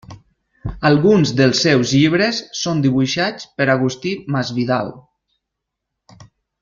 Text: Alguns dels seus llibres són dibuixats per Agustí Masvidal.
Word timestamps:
Alguns 0.89 1.33
dels 1.41 1.59
seus 1.65 1.93
llibres 1.97 2.39
són 2.61 2.81
dibuixats 2.87 3.45
per 3.61 3.69
Agustí 3.75 4.15
Masvidal. 4.37 4.91